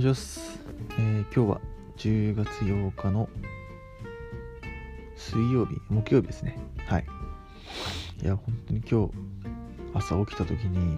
[0.00, 0.58] おじょす、
[0.92, 1.60] えー、今日は
[1.98, 3.28] 10月8日の
[5.14, 6.58] 水曜日、木曜日ですね。
[6.86, 7.06] はい。
[8.22, 9.12] いや、本当に今日、
[9.92, 10.96] 朝起きた時に、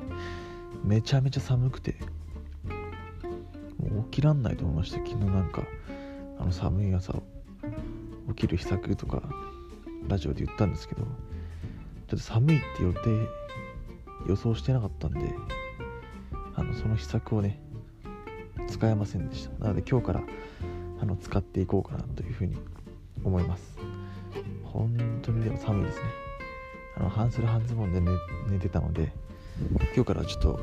[0.85, 1.97] めちゃめちゃ寒くて、
[3.81, 4.99] もう起きらんないと思いました。
[4.99, 5.65] 昨日なんか、
[6.39, 7.13] あの寒い朝
[8.29, 9.21] 起きる秘策とか、
[10.07, 13.01] ラジオで言ったんですけど、ちょっと寒いって予定、
[14.29, 15.35] 予想してなかったんで、
[16.55, 17.61] あのその秘策をね
[18.73, 19.65] 使えませんでした。
[19.65, 20.23] なので今日から
[21.01, 22.57] あの使っていこうかなというふうに
[23.23, 23.77] 思います。
[24.65, 26.05] 本当にでも寒いですね。
[26.97, 28.11] あの半袖半ズボンで寝
[28.49, 29.13] 寝てたので
[29.95, 30.61] 今日からちょっと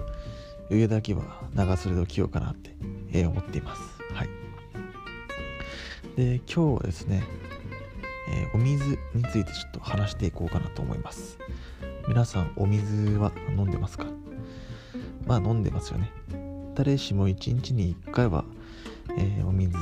[0.71, 2.75] 上だけは長袖を着ようかなって、
[3.11, 3.81] え、思っています。
[4.13, 4.29] はい。
[6.15, 7.23] で今日はですね、
[8.31, 11.37] えー、お水についてちょっと話していこうかなと思います。
[12.07, 14.05] 皆さんお水は飲んでますか？
[15.27, 16.11] まあ飲んでますよね。
[16.75, 18.45] 誰しも1日に1回は、
[19.17, 19.77] えー、お水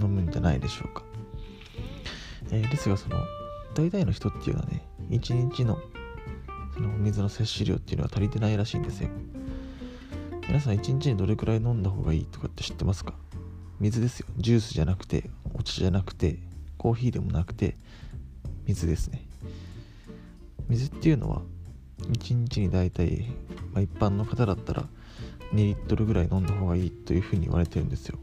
[0.00, 1.02] 飲むんじゃないでしょうか、
[2.50, 3.16] えー、ですがその
[3.74, 5.78] 大体の人っていうのはね1日の
[6.74, 9.10] そのお水の摂取量っていうのは足りてないらしいんですよ。
[10.46, 13.14] 皆さん1日にどれくらい飲んだ方がいいとかって知ってますか？
[13.78, 14.26] 水ですよ。
[14.36, 16.38] ジュースじゃなくてお茶じゃなくて
[16.78, 17.76] コーヒーでもなくて
[18.66, 19.26] 水ですね。
[20.68, 21.42] 水っていうのは
[22.00, 23.26] 1日に大体、
[23.72, 24.88] まあ、一般の方だったら
[25.52, 28.18] 2リットルぐらい飲んだ方がいいというふうに言われてるんですよ。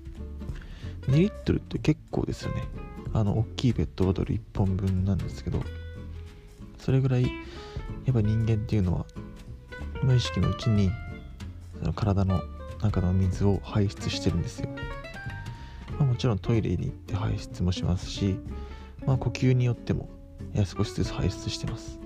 [1.08, 2.64] 2リットルって結構ですよね。
[3.14, 5.64] あの大きいペットボトル1本分なんですけど
[6.78, 7.30] それぐらいや
[8.12, 9.06] っぱ人間っていうのは
[10.04, 10.92] 無意識のうちに
[11.80, 12.42] その体の
[12.82, 14.70] 中の水を排出してるんですよ、
[15.98, 18.38] まあ、もちろんトイレに行って排出もしますし、
[19.06, 20.10] まあ、呼吸によっても
[20.66, 22.00] 少しずつ排出してます。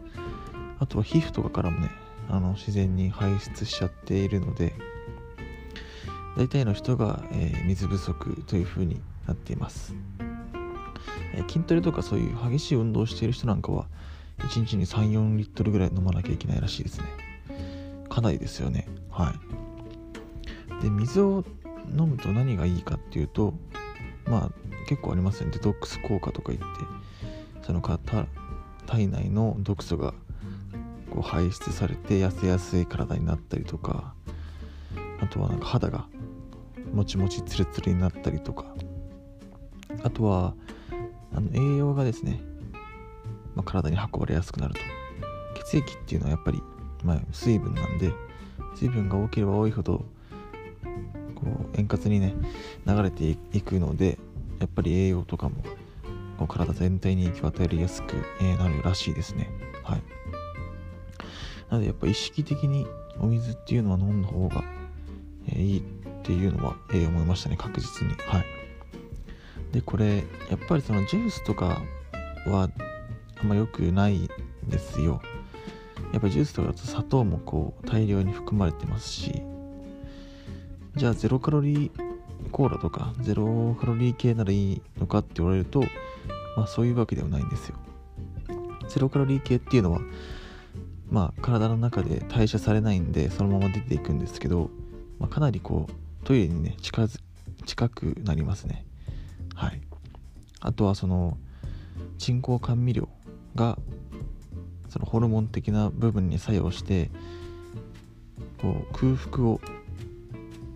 [0.80, 1.90] あとは皮膚とかからもね
[2.28, 4.73] あの自然に排出しちゃっているので
[6.38, 9.94] 大体の人が、えー、水不足というふうになっています、
[11.34, 13.86] えー、筋トレとかそういう激しい運動をしている人なんかは
[14.40, 17.06] 1日に34リットルぐらい飲まなきゃいけないらしいですね。
[18.09, 18.88] かなりですよね。
[19.12, 19.34] は
[20.80, 20.84] い。
[20.84, 21.46] で水を
[21.90, 23.53] 飲むと何がいいかっていうと
[24.25, 24.52] まあ
[24.88, 25.52] 結構ありますよね。
[25.53, 26.66] デトックス効果とか言って
[27.62, 30.14] その体内の毒素が
[31.12, 34.14] こう排出されて痩せやすい体になったりとか
[35.22, 36.08] あとはなんか肌が
[36.94, 38.75] もちもちツルツルになったりとか。
[40.03, 40.53] あとは
[41.34, 42.41] あの栄養がですね、
[43.56, 44.79] まあ、体に運ばれやすくなると。
[45.66, 46.62] 血液っていうのはやっぱり、
[47.03, 48.12] まあ、水分なんで
[48.75, 50.06] 水分が多ければ多いほど
[51.35, 52.34] こう円滑にね
[52.85, 54.18] 流れていくので
[54.59, 55.63] やっぱり栄養とかも
[56.38, 58.13] こう体全体に行き渡りやすく
[58.58, 59.50] なるらしいですね。
[59.84, 60.03] はい。
[61.69, 62.85] なのでやっぱ意識的に
[63.19, 64.63] お水っていうのは飲んだ方が
[65.56, 65.84] いい
[66.22, 68.14] っていうのは、え思いましたね確実に。
[68.28, 68.46] はい。
[69.74, 70.18] でこれ
[70.50, 71.82] やっぱりそのジュースとか
[72.46, 72.70] は
[73.40, 74.30] あんま良くないん
[74.68, 75.22] ですよ。
[76.14, 79.42] やっぱジュースとかだと砂糖もこう大量に含まれてますし。
[80.96, 81.92] じゃあゼロカロリー
[82.52, 85.82] コーラとかゼロカロリー系ならいいのかって言われると
[86.58, 87.78] まあそういうわけではないんですよ。
[88.90, 90.02] ゼロカロリー系っていうのは
[91.09, 94.70] まあ体の中で代謝されないんでそのまま出ていくんですけど、
[95.18, 95.94] まあ、かなりこう
[96.31, 97.19] トイレにね近づ
[97.66, 98.86] 近くなりますね。
[99.53, 99.81] はい。
[100.62, 101.38] あとはその
[102.18, 103.09] 人工甘味料
[103.53, 103.78] が
[104.88, 107.12] そのホルモン的な部分に作用して
[108.62, 109.59] こう空腹を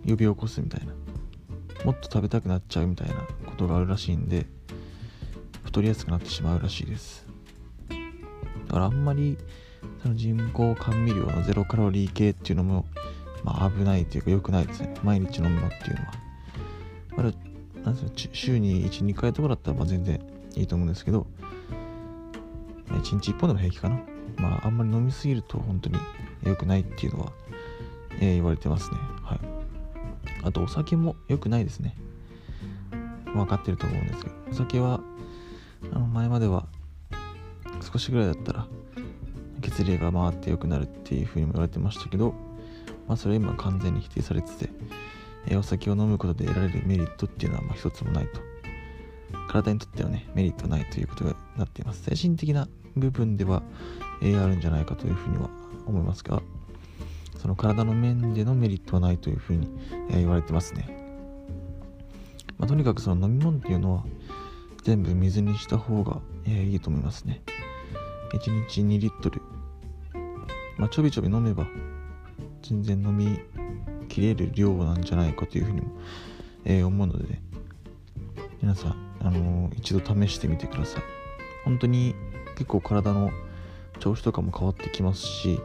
[0.06, 0.92] 呼び起こすみたいな。
[1.86, 3.14] もっと食べたくなっちゃうみたいな
[3.46, 4.44] ことがあるらしいんで
[5.64, 7.24] 太りやすくなってしまうらしいです。
[8.66, 9.38] だからあんまり
[10.02, 12.84] その人工甘味料のゼロカロリー系っていうのも、
[13.46, 14.92] まあ、危ないというか良くないですね。
[15.04, 16.12] 毎日飲むのっていうのは。
[17.16, 17.32] まだ
[17.84, 20.20] なんです週に12回とかだったらまあ全然
[20.56, 21.28] いいと思うんですけど。
[22.88, 24.00] 1日1本でも平気かな。
[24.38, 25.98] まああんまり飲みすぎると本当に
[26.42, 27.32] 良くないっていうのは、
[28.18, 28.98] えー、言われてますね。
[29.22, 29.40] はい。
[30.42, 31.96] あとお酒も良くないですね。
[33.32, 34.34] 分かってると思うんですけど。
[34.50, 35.00] お酒は
[35.92, 36.66] あの前までは
[37.80, 38.66] 少しぐらいだったら
[39.62, 42.34] 血流が回って良くなるっていうふうにも言われてましたけど、
[43.06, 44.70] まあ、それは今完全に否定されてて、
[45.48, 48.40] え、お酒を飲むことで得られるメリットっていうのはま一つもないと。
[49.48, 52.02] 体にとってはねメリットないということになっています。
[52.02, 53.62] 精神的な部分では、
[54.22, 55.50] えー、あるんじゃないかというふうには
[55.86, 56.42] 思いますが
[57.38, 59.68] その体の面でのメリットはないというふうに、
[60.10, 60.88] えー、言われてますね、
[62.58, 64.04] まあ、とにかくその飲み物っていうのは
[64.82, 67.42] 全部水にした方が、えー、いいと思いますね。
[68.32, 69.42] 1日2リットル。
[70.78, 71.66] まあ、ちょびちょび飲めば
[72.68, 73.38] 全然飲み
[74.08, 75.88] きれる量なんじゃないかというふうにも、
[76.64, 77.42] えー、思うのでね。
[78.60, 81.02] 皆さん、あのー、一度試してみてください。
[81.64, 82.14] 本当に
[82.56, 83.30] 結構体の
[84.00, 85.60] 調子とかも変わってきますし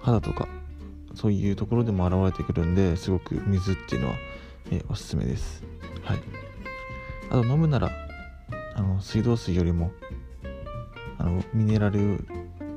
[0.00, 0.48] 肌とか
[1.14, 4.14] そういうところでも現れてくるんですごく水っていうのは、
[4.70, 5.64] えー、おすすめです。
[6.04, 6.18] はい。
[7.30, 7.90] あと飲むなら
[8.76, 9.90] あの水道水よりも
[11.18, 12.16] あのミネラルウ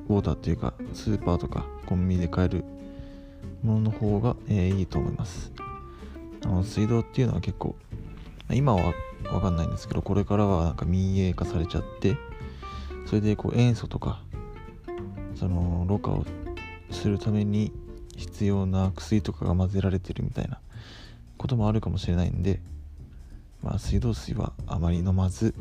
[0.09, 2.63] ォーターっていうかスーパーとかコンビニで買える
[3.63, 5.51] ものの方が、えー、いいと思います。
[6.44, 7.75] あの水道っていうのは結構
[8.51, 12.17] 今は分かんないんですけどこれからはなんか民営化されちゃって
[13.06, 14.21] それでこう塩素とか
[15.35, 16.25] そのろ過を
[16.91, 17.71] するために
[18.15, 20.59] 必要な薬とかが混ぜられてるみたいな
[21.38, 22.59] こともあるかもしれないんで、
[23.63, 25.53] まあ、水道水はあまり飲まず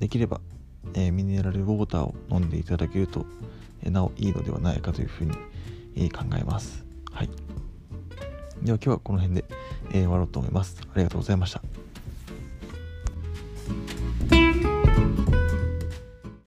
[0.00, 0.40] できれば、
[0.94, 3.26] えー、ミネラルウォーターを飲んでいただけると、
[3.82, 5.32] えー、なおいいのではないかというふうに、
[6.04, 6.84] え、考えます。
[7.12, 7.28] はい。
[8.62, 9.44] では今日はこの辺で、
[9.90, 10.80] え終わろうと思います。
[10.94, 11.59] ありがとうございました。